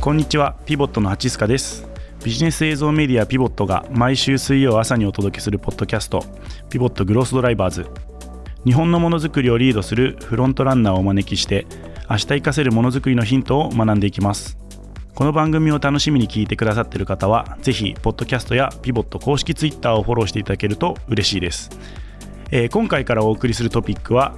[0.00, 0.56] こんにちは。
[0.66, 1.88] ピボットのハチスカです。
[2.22, 6.22] ビジネス映像メディアピボットが毎週水曜朝にお届けするポッドキャスト
[6.68, 7.86] ピボットグロースドライバーズ。
[8.64, 11.66] 日本のものづくりをリードするフロントランナーをお招きして
[12.10, 14.58] 明日活かせるものづくりのヒントを学んでいきます。
[15.14, 21.68] この番組を楽しみに聞いてくださっている方はぜひポッドキャストやピボット公式ツイッターをフォローしていただけると嬉しいです、
[22.50, 24.34] え今回からお送りするトピックは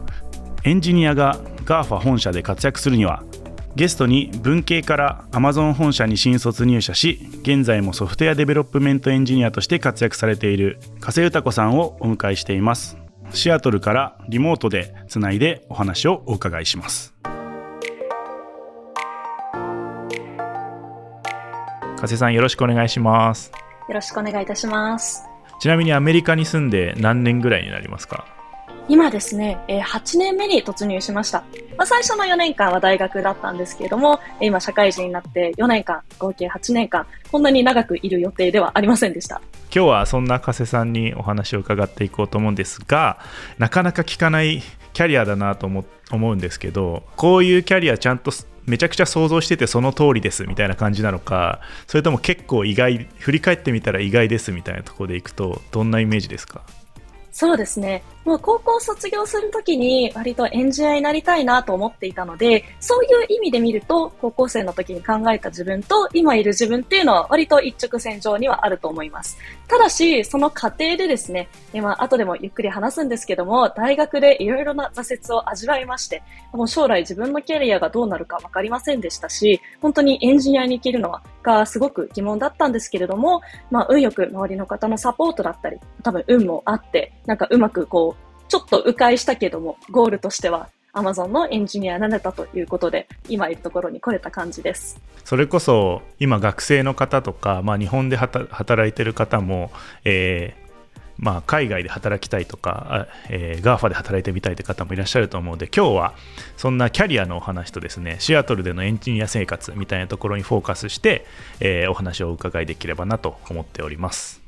[0.65, 3.25] エンジニアが GAFA 本社で活躍するには
[3.75, 12.97] ゲストに文系から Amazon 本社に新卒入社し現在も Software Development Engineer として活躍されている加瀬詩子さんをお迎えしています。
[13.33, 17.15] シアトルからリモートでつないでお話をお伺いします。
[21.99, 23.51] 加瀬さんよろしくお願いします。
[23.89, 25.25] よろしくお願いいたします。
[25.61, 28.27] ちなみにアメリカに住んで何年ぐらいになりますか？
[28.89, 31.45] 今ですね、えー8年目に突入しました。
[31.77, 39.41] まあ、最初の4年間は大学だったんですけれども、えー今社会人になって4年間、合計8年間、こんなに長くいる予定ではありませんでした。
[39.75, 43.19] 今日はそんな加瀬さんにお話を伺っていこうと思うんですが
[43.57, 48.33] なかなか聞かないキャリアだなと思思うんですけどこういうキャリアちゃんと
[48.67, 56.61] めちゃくちゃ想像しててその通りですみたいな感じなのかそれとも結構意外振り返ってみたら意外ですみたいなところでいくとどんなイメージですか？
[57.31, 58.03] そうですね。
[58.25, 69.37] もう高校卒業するときに割とエンジニアになりたいなと思っていたので、そういう意味で見ると、高校生の時に考えた自分と今いる自分っていうのは割と一直線上にはあると思います。
[69.67, 88.12] ただし、その過程でですね、今後でもゆっくり話すんですけども、大学でいろいろな挫折を味わいまして、もう将来自分のキャリアがどうなるかわかりませんでしたし、本当にエンジニアに生きるのはがすごく疑問だったんですけれども、まあ、運よく周りの方のサポートだったり、多分運もあって、なんかうまくこう、
[88.49, 95.01] ちょっと迂回したけども、ゴールとしては Amazon のエンジニアになれたということで、今いるところに来れた感じです。
[95.25, 99.71] それこそ今学生の方とか、まあ、日本で働いてる方も、
[100.05, 100.63] えー
[101.19, 106.15] まあ、海外で働きたいとか、えー、GAFA で働いてみたいという方もいらっしゃると思うので今日は
[106.57, 111.25] そんなキャリアのお話とですねシアトルでのエンジニア生活みたいなところにフォーカスして、
[111.61, 114.42] えーお話をお伺いできればなと思っております。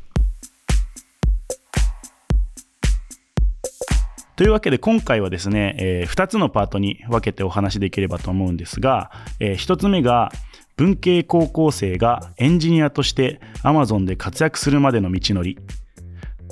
[4.37, 10.33] というわけで今回はですね、え2つのパートに分けてお話しできればと思うんですが、え1つ目が
[10.77, 15.59] 文系高校生がエンジニアとして Amazon で活躍するまでの道のり。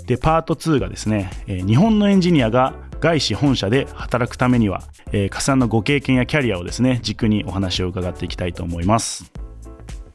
[0.06, 9.32] でパート2がですね、えー日本のエンジニアが外資本社で働くためには、えー、加さんのご経験やキャリアをですね軸にお話を伺っていきたいと思います。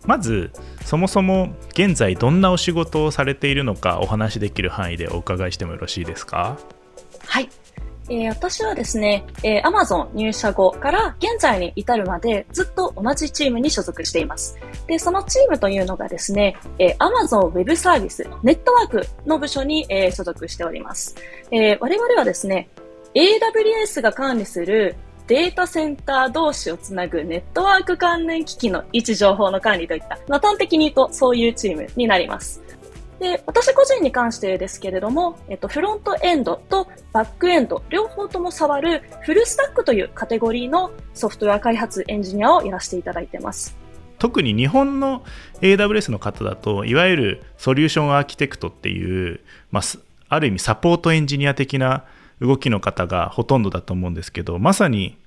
[0.06, 0.52] まず
[0.86, 6.58] そもそも現在どんなお仕事をされているのかお話しできる範囲でお伺いしてもよろしいですか？
[7.28, 7.50] はい。
[8.10, 14.58] えー私はですね、えー Amazon 入社後から現在に至るまでずっと同じチームに所属しています。
[14.88, 21.16] で、そのチームというのがですね、えー Amazon Web サービス、ネットワークの部署に、えー所属しております。
[21.52, 22.70] えー我々はですね、
[23.14, 24.96] AWS が管理する
[25.28, 32.62] データセンター同士をつなぐネットワーク関連機器の位置情報の管理といった、まあ、端的に言うとそういうチームになります。
[33.20, 43.76] で、私個人に関してですけれども、えっと、フロントエンドとバックエンド、両方とも触るフルスタックというカテゴリーのソフトウェア開発エンジニアをやらせていただいてます。
[44.20, 45.24] 特に日本の
[45.62, 52.04] AWS の方だといわゆるソリューションアーキテクトっていう、まあ、すある意味サポートエンジニア的な
[52.42, 55.20] 動きの方がほとんどだと思うんですけどまさに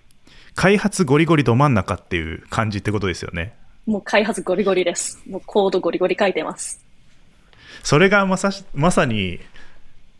[0.57, 3.55] 開発ゴリゴリど真ん中っていう感じってことですよね
[3.87, 5.21] もう開発ゴリゴリです。
[5.29, 6.85] もうコードゴリゴリ書いてます。
[7.83, 9.41] それがまさしまさに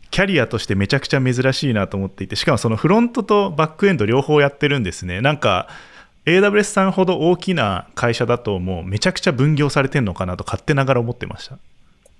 [0.09, 5.67] キャリアとしてめちゃくちゃ珍しいなと思っていてしかもそのフロントとバックエンド両方やってるんですねなんか
[6.25, 11.57] AWS さんほど大きな会社だともうめちゃくちゃ分業されてるのかなと勝手ながら思ってました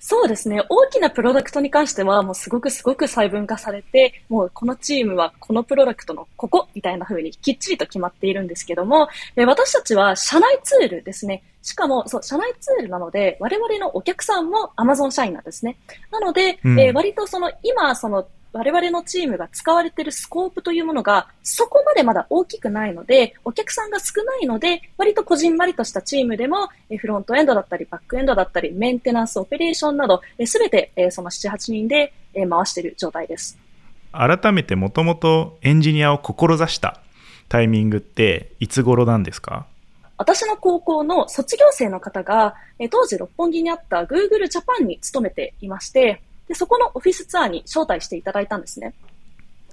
[0.04, 0.64] そうですね。
[0.68, 11.44] 大きなプロダクトに関しては、もうすごくすごく細分化されて、もうこのチームはこのプロダクトのここみたいな風にきっちりと決まっているんですけども、私たちは社内ツールですね。
[11.64, 15.78] しかも、そう、社内ツールなので、我々のお客さんも Amazon 社員なんですね。
[16.12, 33.58] なので、うんえー割とその、今、その、我々のチームが使われているスコープというものがそこまでまだ大きくないので、お客さんが少ないので、割とこじんまりとしたチームでも、えーフロントエンドだったり、バックエンドだったり、メンテナンス、オペレーションなど、すべて、えーその7、8人で、えー回している状態です。
[34.12, 37.00] 改めてもともとエンジニアを志した
[37.48, 39.66] タイミングっていつ頃なんですか？
[40.22, 48.94] 私の高校の卒業生の方が、え当時六本木にあった Google Japan に勤めていまして、で、そこのオフィスツアーに招待していただいたんですね。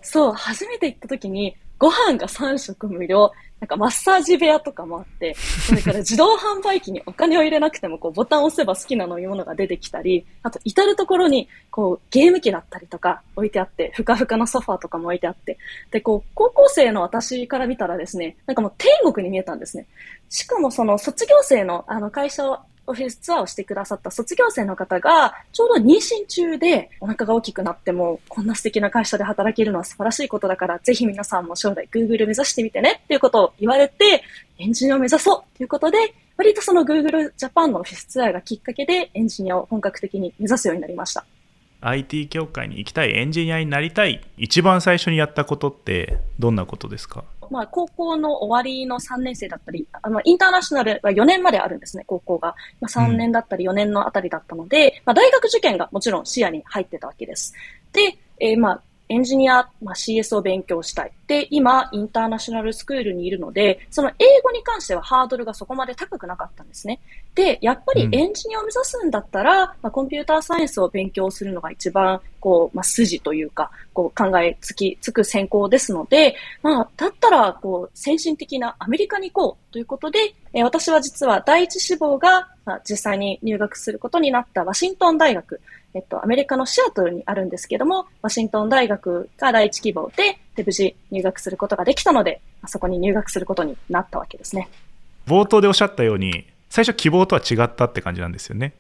[0.01, 3.31] そう、初めて行った時に、ご飯が3食無料、
[3.61, 15.59] なんかマッサージ部屋とかもあって、それから自動販売機にお金を入れなくても、こうボタンを押せば好きな飲み物が出てきたり、あと至るところに、こうゲーム機だったりとか置いてあって、ふかふかのソファーとかも置いてあって、
[15.91, 19.87] で、こう、高校生の私から見たらですね、なんかもう天国に見えたんですね。
[20.29, 22.59] しかもその卒業生のあの会社を
[22.89, 34.23] オフィスツアーをしてくださった卒業生の方が、ちょうど妊娠中でお腹が大きくなっても、こんな素敵な会社で働けるのは素晴らしいことだから、ぜひ皆さんも将来 Google 目指してみてねっていうことを言われて、
[34.59, 35.99] エンジニアを目指そうということで、
[36.39, 41.27] 割とその Google Japan のオフィスツアーがきっかけでエンジニアを本格的に目指すようになりました。
[41.81, 47.25] IT 業界に行きたい、エンジニアになりたい、一番最初にやったことってどんなことですか？
[47.51, 52.55] まあ、高校の終わりの3年生だったり、あの、インターナショナルは4年まであるんですね、高校が。
[52.81, 57.55] まあ、3年だったり4年のあたりだったので、まあ、大学受験がもちろん視野に入ってたわけです。
[57.93, 61.13] で、えー、まあ、エンジニア、まあ、CS を勉強したい。
[61.27, 67.01] で、今、インターナショナルスクールにいるので、その英語に関してはハードルがそこまで高くなかったんですね。
[67.35, 85.61] で、やっぱりエンジニアを目指すんだったら、うん、まあ、コンピューターサイエンスを勉強するのが一番、こう、まあ、筋というか、こう、考えつき、つく専攻ですので、まあ、だったら、こう、先進的なアメリカに行こうということで、えー、私は実は第一志望が、まあ、実際に入学することになったワシントン大学、
[85.95, 94.69] えっと、アメリカのシアトルにあるんですけども、ワシントン大学が第一希望で、で、無事入学することができたので、そこに入学することになったわけですね。
[95.27, 98.75] 冒頭でおっしゃったように、最初希望とは違ったって感じなんですよね。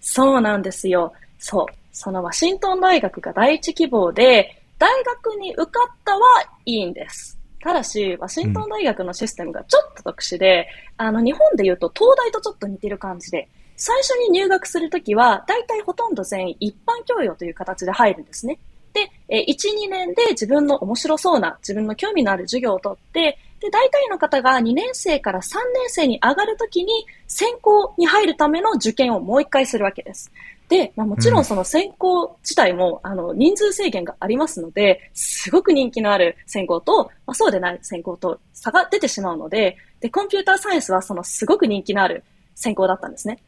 [0.00, 1.12] そうなんですよ。
[1.38, 1.66] そう。
[1.92, 6.20] そのワシントン大学が第一希望で、大学に受かったは
[6.64, 7.38] いいんです。
[7.60, 10.66] ただし、ワシントン大学のシステムがちょっと特殊で、
[10.98, 13.48] うん、あの、日本で言うと東大とちょっと似てる感じで、
[13.84, 18.60] 最初に入学するときは、大体ほとんど全員一般教養という形で入るんですね。
[18.92, 19.54] で、え1、
[19.86, 26.92] 2年で自分の面白そうな、自分の興味のある授業をとって、で、大体の方が2年生から3年生に上がるときに、
[27.26, 30.30] 専攻に入るための受験をもう一回するわけです。
[30.68, 42.22] で、まあ、もちろんその専攻自体も、あの、人数制限がありますので、すごく人気のある専攻と、まあ、そうでない専攻と差が出てしまうので、で、コンピューターサイエンスはそのすごく人気のある
[42.54, 43.42] 専攻だったんですね。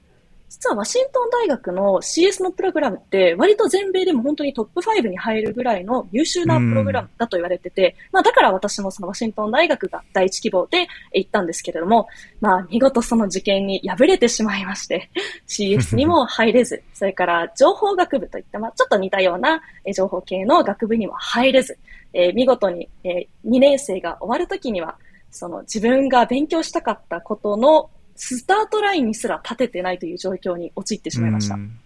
[0.48, 12.06] 実はワシントン大学の CS のプログラムって割と全米でも本当にトップ5に入るぐらいの優秀なプログラムだと言われてて、まあだから私もそのワシントン大学が第一希望で行ったんですけれども、
[12.40, 15.10] まあ見事その受験に敗れてしまいまして、
[15.48, 19.60] CS にも入れず、 それから情報学部といった、まあちょっと似たような
[19.94, 21.78] 情報系の学部にも入れず、
[22.12, 24.96] えー、見事に、えー、2年生が終わるときには、
[25.30, 31.56] その自分が勉強したかったことのスタートラインにすら立ててないという状況に陥ってしまいました。
[31.56, 31.78] ん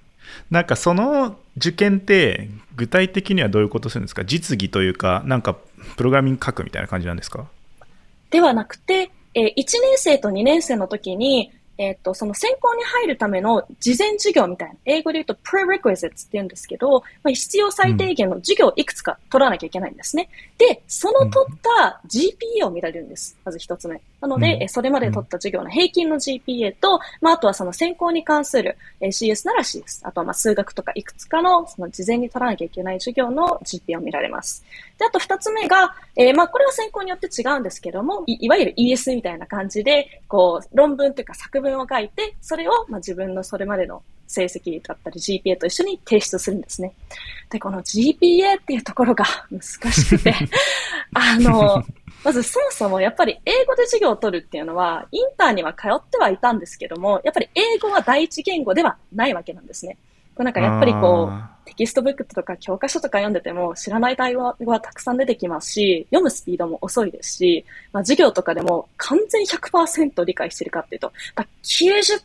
[0.50, 4.24] なんかその受験って具体的にはどういうことするんですか？
[4.24, 5.56] 実技というか、なんか
[5.96, 7.46] プログラミング書くみたいな感じなんですか？
[8.30, 9.66] ではなくて、えー、1年
[9.96, 20.28] 生と2年生の時に、えっ、ー、と、その専攻に入るための事前授業みたいな、英語で言うと prerequisites って言うんですけど、まあ、必要最低限の授業をいくつか取らなきゃいけないんですね。
[20.58, 23.38] で、その取った GPA を見られるんです。
[23.44, 24.00] まず一つ目。
[24.20, 34.64] なので、うん、それまで取った授業の平均の GPA と、まあ、あとはその専攻に関する、え CS なら CS、あとはまあ数学とかいくつかの、その事前に取らなきゃいけない授業の GPA を見られます。
[34.98, 46.92] で、あと二つ目が、えー、まあ、これは専攻によって違うんですけども、いいわゆる ES みたいな感じで、こう、論文というか作文を書いて、それを、まあ、自分のそれまでの成績だったり GPA と一緒に提出するんですね。
[47.50, 50.34] で、この GPA っていうところが難しくて
[51.14, 51.82] あの、
[52.24, 59.96] まずそもそもやっぱり英語で授業を取るっていうのは、インターには通ってはいたんですけども、やっぱり英語は第一言語ではないわけなんですね。
[60.34, 72.22] こうなんかやっぱりこう、 textbook とか教科書とか読んでても知らない単語はたくさん出てきますし、読むスピードも遅いですし、まあ、授業とかでも完全100%理解してるかっていうと、まあ、90%、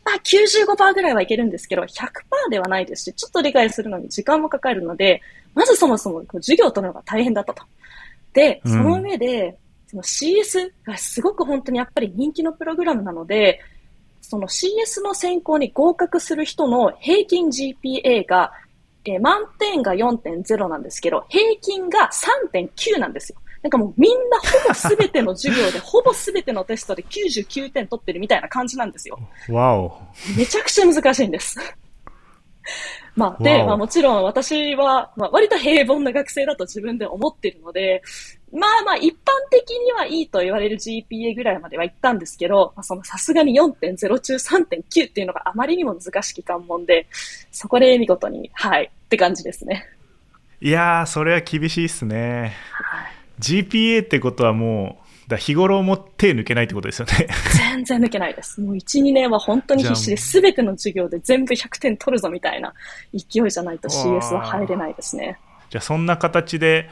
[0.64, 5.20] 95%ぐらいはいけるんですけど、100%ではないですし、ちょっと理解するのに時間もかかるので、
[5.54, 7.64] まずそもそも授業を取るのが大変だったと。
[8.32, 13.60] で、その上で、その CS がすごく本当にやっぱり人気のプログラムなので、
[14.20, 18.52] その CS の専攻に合格する人の平均 GPA が、
[19.04, 22.10] えー、満点が4.0なんですけど、平均が
[22.52, 23.38] 3.9なんですよ。
[23.62, 29.18] なんかもうみんなほぼすべての授業で、 ほぼすべてのテストで99点取ってるみたいな感じなんですよ。
[29.48, 30.02] わお。
[30.36, 31.58] めちゃくちゃ難しいんです。
[33.16, 38.02] まあ、で、まあもちろん私は、まあ割と平凡な学生だと自分で思ってるので、
[38.52, 39.14] まあまあ一般
[39.50, 47.06] 的にはいいと言われる GPA ぐらいまでは行ったんですけど、まあ、そのさすがに4.0中3.9っていうのがあまりにも難しき関門で、
[47.52, 49.86] そこで見事に、はい、って感じですね。
[50.60, 52.54] いやー、それは厳しいっすね。
[52.72, 57.28] はい GPA ってことはもう、だ日頃も手抜けないってことですよね。
[57.56, 58.60] 全然抜けないです。
[58.60, 62.74] もう1、2年は本当に必死で、すべての授業で全部100点取るぞみたいな
[63.12, 65.38] 勢いじゃないと CS は入れないですね。
[65.70, 66.88] じゃあそんな形で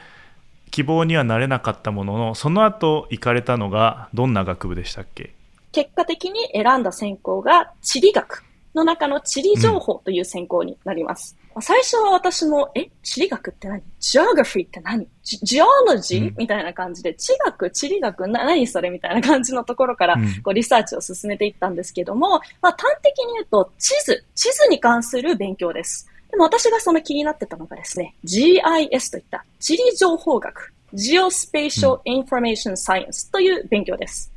[0.71, 5.35] 希望にはなれなかったものの、その後行かれたのがどんな学部でしたっけ？
[5.73, 8.45] 結果的に選んだ専攻が地理学
[8.75, 11.37] の中の地理情報という専攻になります。
[11.61, 26.09] 最初は私も、え、地理学って何 ?geography って何 ?geology?、うんみたいな感じで、地学、地理学、な、何それみたいな感じのところからうん、こう、リサーチを進めていったんですけども、まあ、端的に言うと、地図、地図に関する勉強です。
[26.31, 34.33] でも私がその気になってたのがですね、GIS といった地理情報学、Geospatial Information Science という勉強です。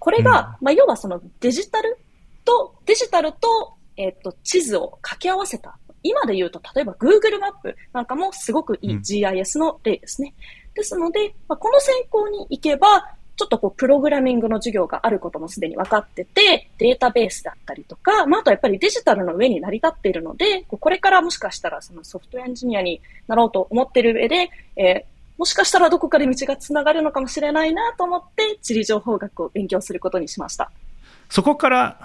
[0.00, 1.96] これが、まあ、要はそのデジタル
[2.44, 5.76] と、デジタルと、えっ、と、地図を掛け合わせた。
[6.02, 10.34] 今で言うと、例えば Google マップなんかもすごくいいうん GIS の例ですね。
[10.74, 30.70] ですので、まあ、この専攻に行けば、ちょっとこう、プログラミングの授業があることもすでに分かってて、データベースだったりとか、まあ、あとやっぱりデジタルの上に成り立っているので、これからもしかしたらそのソフトウェアエンジニアになろうと思っている上で、えーもしかしたらどこかで道がつながるのかもしれないなと思って、地理情報学を勉強することにしました。
[31.28, 31.98] そこから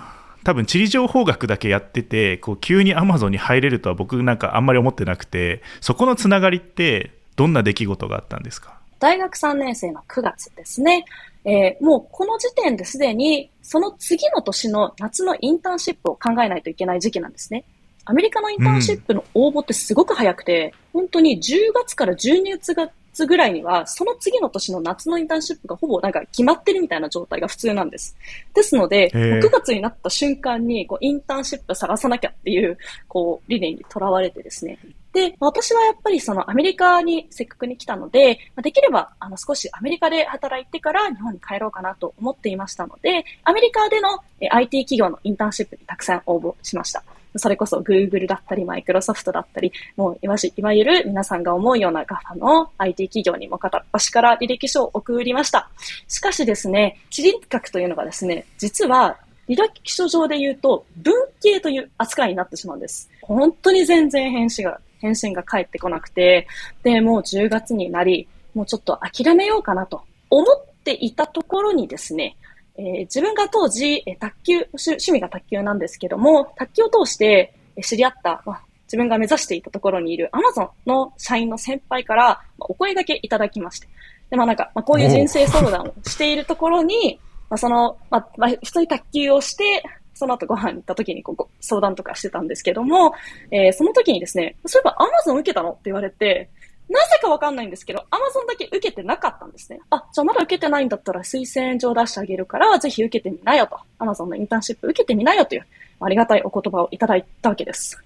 [0.48, 8.80] 多分地理情報学だけやっててこう急に Amazon に入れるとは僕なんかあんまり思ってなくてそこのつながりってどんな出来事があったんですか？
[9.00, 11.04] 大学3年生の9月ですね。
[11.44, 17.66] えーもうこの時点ですでに、その次の年の夏のインターンシップを考えないといけない時期なんですね。
[18.06, 22.90] アメリカのインターンシップの応募ってすごく早くて、うん本当に10月から12月が
[23.26, 28.16] ぐらいには、その次の年の夏のインターンシップがほぼなんか決まってるみたいな状態が普通なんです。
[28.54, 34.78] ですので、へー9月になった瞬間にこうインターンシップ探さなきゃっていうこう理念にとらわれてですね。
[35.14, 47.04] で、私はやっぱりそのアメリカにせっかくに来たので、まあできればあの少しアメリカで働いてから日本に帰ろうかなと思っていましたので、アメリカでのえ IT 企業のインターンシップにたくさん応募しました。
[47.38, 55.70] それこそ Google だったり、マイクロソフトだったり、もういわしいわゆる皆さんが思うような GAFA の IT 企業にも片っ端から履歴書を送りました。
[56.08, 59.18] しかしですね、地理学というのがですね、実は
[59.48, 63.10] 履歴書上で言うと文系という扱いになってしまうんです。
[63.22, 66.48] 本当に全然返信が、返信が返ってこなくて、
[66.84, 72.36] で、もう10月になり、もうちょっと諦めようかなと思っていたところにですね、
[72.78, 83.88] えー自分が当時、えー卓球、趣趣味が卓球なんですけども、卓球を通してえー知り合った、まあ、自分が目指していたところにいる Amazon の社員の先輩から、まあお声掛けいただきまして。
[84.30, 87.20] で、まあなんか、まあこういう人生相談をしているところに、
[87.50, 93.14] まあその、まあ、まあ普通に卓球をして、その後ご飯に行った時にこうご相談とかしてたんですけども、
[93.52, 94.98] えーその時にですね、そういえば
[95.30, 95.72] Amazon 受けたの？
[95.72, 96.50] って言われて、
[96.90, 99.80] なぜかわかんないんですけど、アマゾンだけ受けてなかったんですね。
[99.90, 103.78] あ、じゃあまだ受けてないんだったら推薦状出してあげるから、ぜひ受けてみなよと。
[104.00, 105.66] アマゾンのインターンシップ受けてみなよという、
[106.00, 108.02] ありがたいお言葉をいただいたわけです。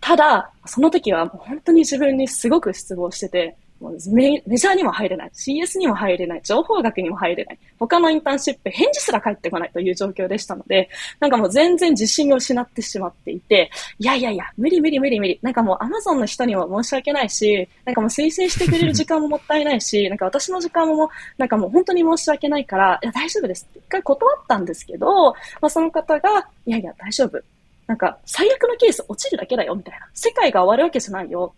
[0.00, 10.88] ただ、その時はもう本当に自分にすごく失望してて、もうメメジャーにも入れない、CS にも入れない、情報学にも入れない、他のインターンシップ返事すら返ってこないという状況でしたので、
[11.20, 15.38] なんかもう全然自信を失ってしまっていて、いやいやいや、無理無理無理無理。
[15.42, 27.42] なんかもう Amazon の人にも申し訳ないし、なんかもう推薦してくれる時間ももったいないし、 なんか私の時間もなんかもう本当に申し訳ないから、いや大丈夫ですって一回断ったんですけど、まあその方が、いやいや大丈夫。
[27.86, 30.06] なんか最悪のケース落ちるだけだよみたいな。
[30.14, 31.54] 世界が終わるわけじゃないよ。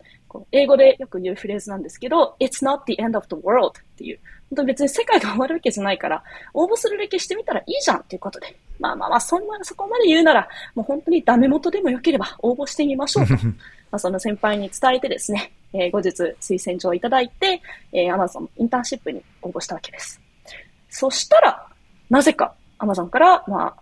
[0.52, 4.18] 英語でよく言うフレーズなんですけど、It's not the end of the world っていう。
[4.50, 6.22] 本当に別に世界が終わるわけじゃないから、
[6.54, 8.56] 応募するだけしてみたらいいじゃんっていうことで。
[8.78, 13.34] まあまあまあ、そんな、そこまで言うなら、もう本当にダメ元でもよければ応募してみましょうと。
[13.90, 17.60] まあその先輩に伝えてですね、えー後日推薦状をいただいて、
[17.92, 20.20] えー Amazon インターンシップに応募したわけです。
[20.90, 21.66] そしたら、
[22.08, 23.76] なぜか Amazon から、まあ、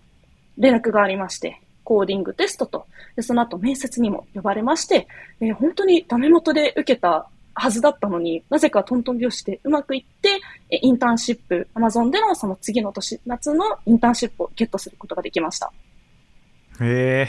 [0.56, 5.06] 連絡がありまして、コーディングテストと、でその後面接にも呼ばれまして、
[5.40, 15.72] えー本当にダメ元で受けたはずだったのに、なぜかトントン拍子でうまくいって、えーインターンシップ、Amazon でのその次の年、夏のインターンシップをゲットすることができました。
[16.80, 17.28] へ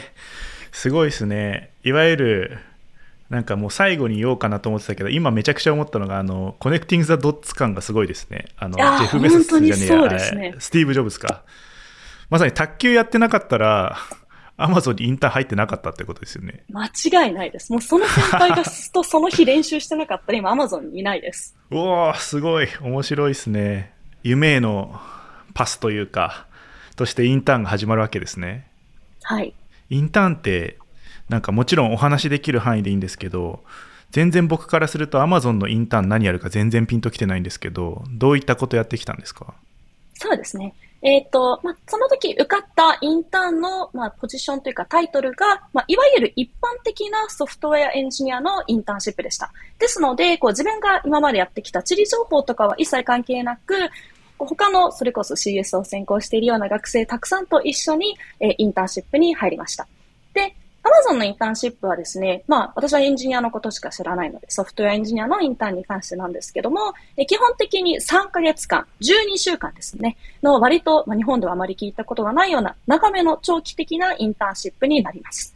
[0.72, 1.70] すごいですね。
[1.84, 2.58] いわゆる
[3.30, 8.46] なんかもう最後に言おうかなと思ってたけど今めちゃくちゃ思ったのがあの connecting the dots 感がすごいですね。
[8.56, 11.42] あのジェフ・ベゾスじゃねえねスティーブ・ジョブズか。
[12.30, 13.96] まさに卓球やってなかったら
[14.58, 17.70] アマゾンにインターン入ってなかったってことですよね間違いないです。
[17.72, 21.54] もうその先輩がとその日練習してなかったら今 Amazon にいないです。
[21.70, 24.98] おおすごい面白いですね夢への
[25.54, 26.46] パスというか
[26.96, 28.68] としてインターンが始まるわけですね
[29.22, 29.52] はい。
[29.90, 30.78] インターンって
[31.28, 33.62] なんかもちろんお話しできる範囲でいいんですけど
[34.12, 39.54] 全然僕からすると Amazon のインターン何やるか全然ピンときてないんですけど、どういったことやってきたんですか？
[40.18, 40.74] そうですね。
[41.02, 49.52] えっ、ー、と、まあ、その時受かったインターンの、まあ、ポジションというかタイトルが、まあ、いわゆる一般的なソフトウェアエンジニアのインターンシップでした。
[49.78, 53.74] ですので、こう自分が今までやってきた地理情報とかは一切関係なく、
[54.38, 59.86] 他のそれこそ CS を専攻しているような学生たくさんと一緒に、えー、インターンシップに入りました。
[60.34, 60.54] で、
[60.86, 75.54] Amazon のインターンシップはですね、まあ私はエンジニアのことしか知らないので、ソフトウェアエンジニアのインターンに関してなんですけども、え基本的に3ヶ月間、12週間ですね、の割と、まあ、日本ではあまり聞いたことがないような長めの長期的なインターンシップになります。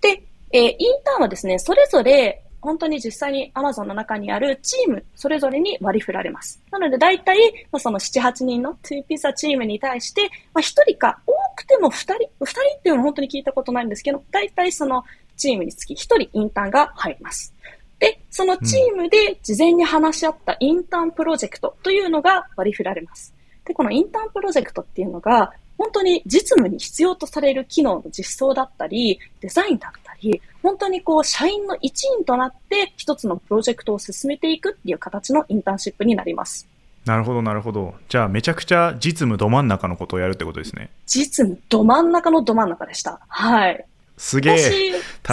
[0.00, 0.22] で、
[0.52, 6.60] えー、インターンはですね、それぞれ本当に実際に Amazon の中にあるチーム、それぞれに割り振られます。
[6.72, 7.38] なので、大体、
[7.70, 15.04] まあ、その7、8人の2ピザチームに対して、まあ、1人か、多くても2人、2人っていうのは本当に聞いたことないんですけど、大体その
[15.36, 17.54] チームにつき1人インターンが入ります。
[18.00, 23.32] で、そのチームで事前に話し合ったインターンプロジェクトというのが割り振られます。
[23.64, 36.66] で、このインターンプロジェクトっていうのが、本当に実務に必要とされる機能の実装だったり、デザインだったり、本当にこう、社員の一員となって一つのプロジェクトを進めていくっていう形のインターンシップになります。
[37.04, 37.94] なるほど、なるほど。
[38.08, 40.90] じゃあ、めちゃくちゃ実務ど真ん中のことをやるってことですね。
[41.06, 43.20] 実務ど真ん中のど真ん中でした。
[43.28, 43.84] はい。
[44.16, 44.56] すげえ。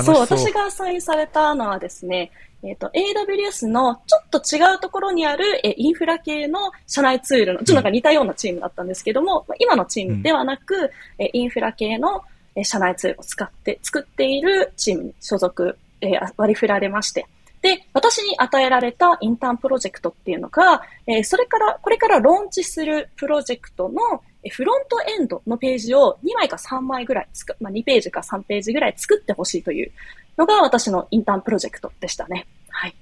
[0.04, 2.32] そう、私がアサインされたのはですね、
[2.64, 12.24] えっ、ー、と、AWS のちょっと違うところにある、えインフラ系の社内ツールの、ちょっとなんか似たようなチームだったんですけども、うん、今のチームではなく、え、インフラ系の、
[12.56, 17.26] え社内ツールを使って作っているチームに所属、え割り振られまして、
[17.62, 29.92] で、私に与えられたインターンプロジェクトっていうのが、えー、それから、これからローンチするプロジェクトのフロントエンドのページを2枚か3枚ぐらいつく、まあ、2ページか3ページぐらい作ってほしいという
[30.38, 32.48] のが私のインターンプロジェクトでしたね。
[32.70, 32.96] はい。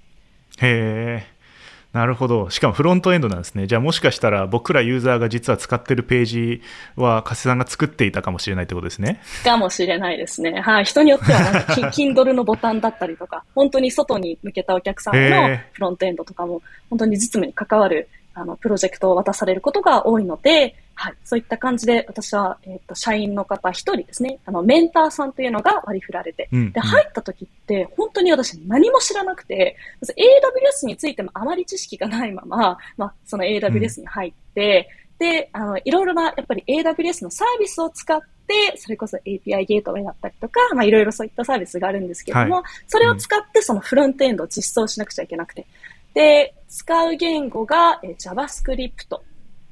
[0.62, 1.42] へえ。
[1.94, 2.50] なるほど。
[2.50, 3.68] しかもフロントエンドなんですね。
[3.68, 6.62] じゃあもしかしたら僕らユーザーが実は使ってるページ
[6.96, 9.22] は加瀬さんが作っていたかもしれないってことですね。
[9.44, 10.62] かもしれないですね。
[10.62, 10.86] はい。
[10.86, 34.90] 人によってはなんか Kindle のボタンだったりとか、本当に外に向けたお客さんのフロントエンドとかも、本当に実務に関わるあの、プロジェクトを渡されることが多いので、はい、そういった感じで、私は、えっ、ー、と、社員の方一人ですね、あの、メンターさんというのが割り振られて、うん、で、入った時って、本当に私何も知らなくて、AWS についてもあまり知識がないまま、まあ、その AWS に入って、
[35.20, 45.66] うん、で、あの、いろいろな、やっぱり AWS のサービスを使って、それこそ API ゲートウェイだったりとか、まあ、いろいろそういったサービスがあるんですけども、はい、それを使ってそのフロントエンドを実装しなくちゃいけなくて、
[46.14, 49.20] で、使う言語が、え JavaScript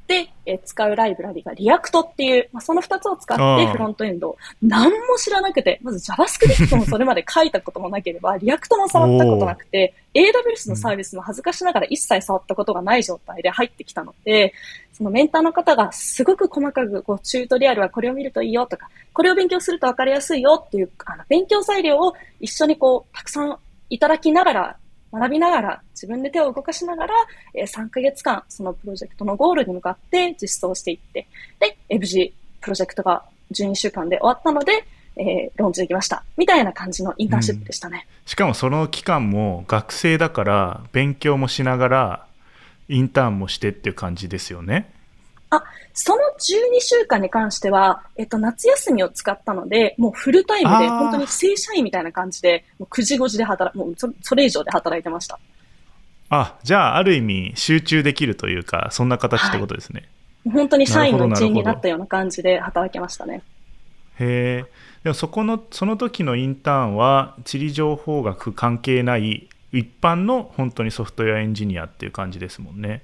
[0.09, 14.53] で、え使うライブラリが React っていう、まあ、その二つを使ってフロントエンド、何も知らなくて、まず JavaScript もそれまで書いたこともなければ、 React も触ったことなくて、AWS のサービスも恥ずかしながら一切触ったことがない状態で入ってきたので、
[14.93, 24.77] そのメンターの方がすごく細かく、こう、チュートリアルはこれを見るといいよとか、これを勉強すると分かりやすいよっていう、あの、勉強材料を一緒にこう、たくさんいただきながら
[25.11, 27.13] 学びながら、自分で手を動かしながら、
[27.53, 31.27] えー、3ヶ月間、そのプロジェクトのゴールに向かって実装していって、
[31.59, 36.23] で、FG プロジェクトが12週間で終わったので、えー、ローンチできました。
[36.37, 38.07] みたいな感じのインターンシップでしたね。
[38.07, 42.25] うん、しかもその期間も学生だから、勉強もしながら、
[42.87, 44.91] インターンもしてっていう感じですよね。
[45.51, 55.39] あ、その12週間に関しては、えっと、夏休みを使ったので、もうフルタイムで、本当に正社員みたいな感じで、もう9時5時で働もうそそれ以上で働いてました。
[56.29, 60.07] あ、じゃあ、ある意味、集中できるというか、そんな形ってことですね。
[60.45, 63.41] はい、本当に社員の一員になったような感じで働けましたね。
[64.19, 64.71] へえ。
[65.03, 73.01] でもそこの、その時のインターンは、地理情報学関係ない一般の本当にソフトウェアエンジニアっていう感じですもんね。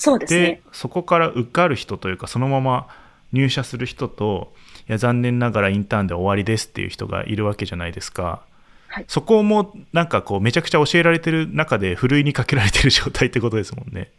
[0.00, 0.40] そうですね。
[0.40, 2.88] で、そこから受かる人というか、そのまま
[3.32, 4.54] 入社する人と、
[4.88, 8.40] いや、残念ながらインターンで終わりですっていう人がいるわけじゃないですか。
[8.88, 14.10] はい、そこもなんかこう、めちゃくちゃ教えられてる中で、ふるいにかけられてる状態ってことですもんね。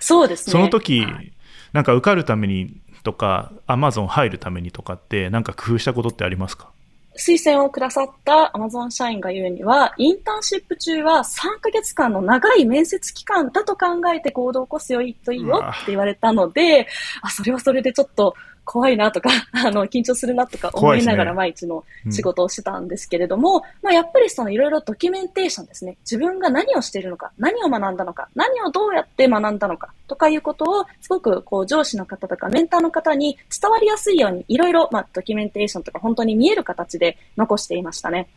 [0.00, 0.52] そうですね。
[0.52, 1.32] その時、はい、
[1.74, 6.70] なんか受かるためにとか、アマゾン入るためにとかって、なんか工夫したことってありますか？
[7.18, 16.86] 推薦をくださったアマゾン社員が言うには、インターンシップ中は3ヶ月間の長い面接期間だと考えて行動を起こすよいいといいよって言われたので、
[17.22, 18.34] あ、それはそれでちょっと
[18.66, 25.96] 怖いなとか、 あの、緊張するなとか思いながら毎日の仕事をしてたんですけれども、ねうん、まあやっぱりそのいろいろドキュメンテーションですね。
[26.00, 38.28] 自分が何をしているのか、何を学んだのか、何をどうやって学んだのかとかいうことを、すごくこう上司の方とかメンターの方に伝わりやすいように、いろいろまあドキュメンテーションとか本当に見える形で残していましたね。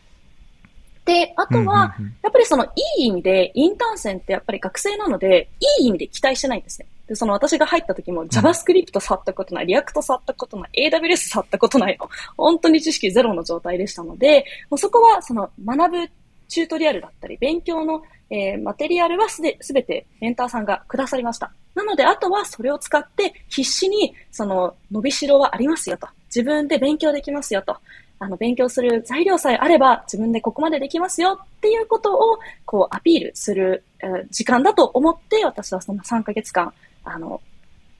[1.05, 6.87] で、あとは、やっぱりそのいい意味で、インターン生ってやっぱり学生なので、いい意味で期待してないんですね。
[7.09, 16.09] で、その私が入った時も JavaScript 触ったことない、React 触ったことない、AWS 触ったことないの、本当に知識ゼロの状態でしたので、もうそこはその学ぶ
[16.47, 21.51] チュートリアルだったり、勉強の、えーマテリアルはすべてメンターさんがくださりました。
[21.73, 26.07] なので、あとはそれを使って必死に、その、伸びしろはありますよと。
[26.27, 27.75] 自分で勉強できますよと。
[28.19, 37.41] あの、勉強する材料さえあれば自分でここまでできますよっていうことを、こう、アピールする、えー時間だと思って、私はその3ヶ月間、あの、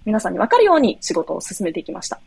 [0.05, 2.19] 皆さんに分かるように仕事を進めていきました。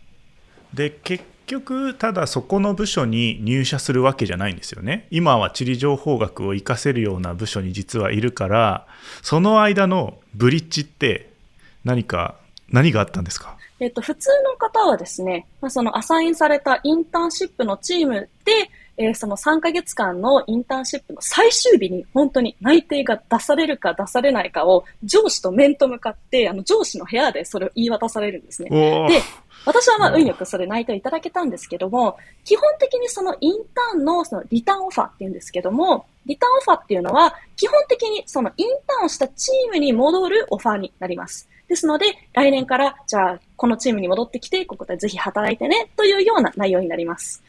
[0.75, 8.87] で結局ただそこの部署に入社するわけじゃないんですよね今は地理情報学を活かせるような部署に実はいるから
[9.21, 11.31] その間のブリッジって
[11.85, 12.37] 何か
[12.71, 13.59] 何があったんですか？
[13.81, 18.53] えっと、普通の方はですね、まあ、そのアサインされたインターンシップのチームで、
[19.03, 28.71] えーその3ヶ月間のインターンシップの最終日に本当に内定が出されるか出されないかを上司と面と向かって、あの上司の部屋でそれを言い渡されるんですね。
[28.71, 29.21] で、
[29.65, 41.49] 私はまあうん運よくそれ内定をいただけたんですけども、基本的にそのインターンのそのリターンオファーっていうんですけども、リターンオファーっていうのは、基本的にそのインターンしたチームに戻るオファーになります。
[41.69, 47.43] ですので、来年から、じゃあ、このチームに戻ってきて、ここでぜひ働いてね、というような内容になります。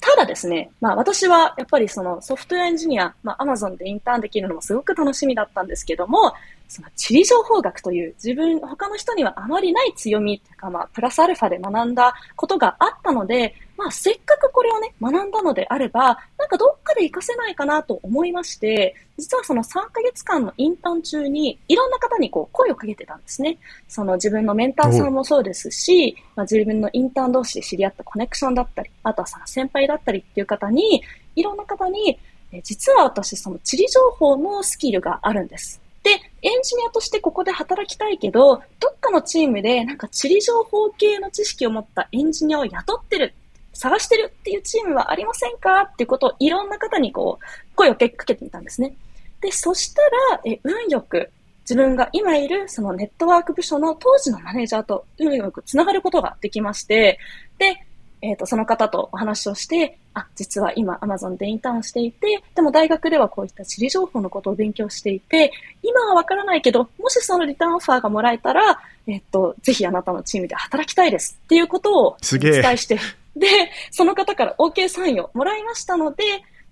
[0.00, 6.32] ただですね、まあ私はやっぱりそのソフトウェアエンジニア、まあ Amazon でインターンできるのもすごく楽しみだったんですけども、
[6.68, 23.58] その地理情報学という自分、他の人にはあまりない強みというか、まあプラスアルファで学んだことがあったので、まあせっかくこれをね、学んだのであれば、なんかどっかで活かせないかなと思いまして、実はその3ヶ月間のインターン中にいろんな方にこう声をかけてたんですね。
[23.88, 31.02] その自分のメンターさんもそうですし、まあ、自分のインターン同士で知り合ったコネクションだったり、あとはその先輩だったりっていう方に、
[31.36, 32.18] いろんな方に、
[32.50, 35.80] え実は私その地理情報のスキルがあるんです。
[36.02, 36.10] で、
[36.42, 43.34] エンジニアとしてここで働きたいけど、どっかのチームでなんか地理情報系の知識を持ったエンジニアを雇ってる、
[43.78, 45.82] 探してるっていうチームはありませんか？
[45.82, 48.94] っていうことをいろんな方にこう、声をかけてみたんですね。
[49.40, 51.30] で、そしたら、え運よく、
[51.62, 57.18] 自分が今いるそのネットワーク部署の当時のマネージャーと運よくつながることができまして、
[57.58, 57.84] で、
[58.20, 72.98] えっ、と、その方とお話をして、あ、実は今 Amazon でインターンしていて、でも大学ではこういった地理情報のことを勉強していて、今はわからないけど、もしそのリターンオファーがもらえたら、えっ、と、ぜひあなたのチームで働きたいですっていうことをお伝えして、
[73.38, 73.46] で、
[73.90, 76.24] その方から OK サインをもらいましたので、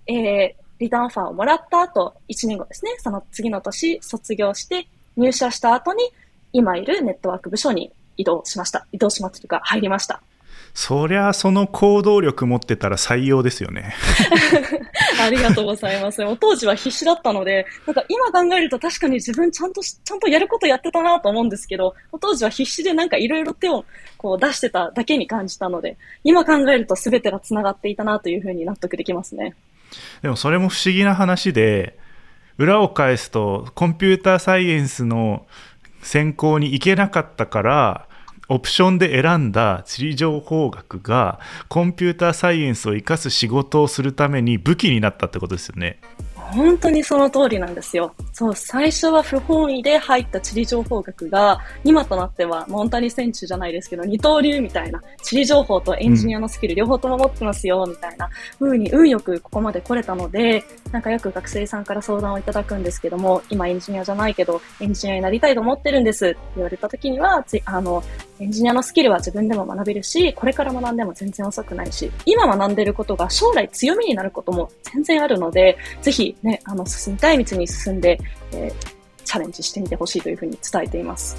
[0.06, 6.04] えーリターンファーをもらった後、1年後ですね、その次の年卒業して入社した後に、
[6.52, 8.86] 今いるネットワーク部署に移動しました。
[8.92, 10.22] 移動しましたというか、入りました。
[10.78, 13.94] そりゃその行動力持ってたら採用ですよね
[15.18, 16.22] ありがとうございます。
[16.38, 23.86] 当時は必死だったので、なんか今考えると確かに自分ちゃんとし、ちゃんとやることやってたなと思うんですけど、当時は必死でなんかいろいろ手を
[24.18, 29.54] こう出してただけに感じたので、今考えると全てが繋がっていたなというふうに納得できますね。
[30.20, 31.98] でもそれも不思議な話で
[32.58, 35.46] 裏を返すとコンピューターサイエンスの
[36.02, 38.08] 専攻に行けなかったから
[38.48, 45.98] オプションで選んだ地理情報学がコンピューターサイエンスを生かす仕事をするために武器になったってことですよね。
[46.52, 48.14] 本当にその通りなんですよ。
[48.32, 58.28] そう、最初は不本意で入った地理情報学が、今となっては、モンタニ選手じゃないですけど、二刀流みたいな、地理情報とエンジニアのスキル両方とも持ってますよ、みたいな
[58.58, 68.02] 風に運よくここまで来れたので、なんかよく学生さんから相談をいただくんですけども、今エンジニアじゃないけど、エンジニアになりたいと思ってるんですって言われた時には、あの、
[68.38, 78.18] エンジニアのスキルは自分でも学べるし、これから学んでも全然遅くないし、今学んでることが将来強みになることも全然あるので、ぜひね、あの、進みたい道に進んで、
[78.52, 78.96] えー
[79.26, 81.36] チャレンジしてみてほしいというふうに伝えています。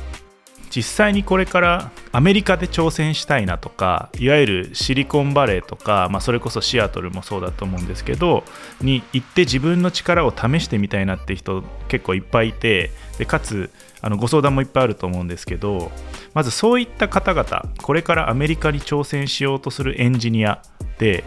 [0.70, 8.44] 実際にこれからアメリカで挑戦したいなとかいわゆるシリコンバレーとか、まあ、それこそシアトルもそうだと思うんですけど
[8.82, 15.90] に行って自分の力を試してみたいなって人結構いっぱいいてでかつあのご相談もいっぱいあると思うんですけど
[16.34, 20.62] まずそういった方々これからアメリカに挑戦しようとするエンジニア
[21.00, 21.24] で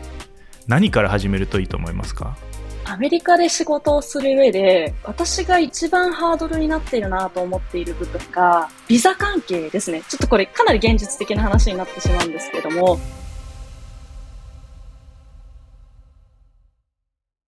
[0.68, 2.36] 何から始めるといいと思いますか？
[2.90, 10.02] アメリカで仕事をする上で、私が一番ハードルになっているなと思っている部分が、ビザ関係ですね。
[10.08, 12.98] ちょっとこれかなり現実的な話になってしまうんですけども、